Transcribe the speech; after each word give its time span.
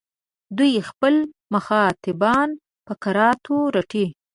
دوی 0.57 0.73
خپل 0.89 1.13
مخاطبان 1.53 2.49
په 2.85 2.93
کراتو 3.03 3.55
رټي. 3.75 4.05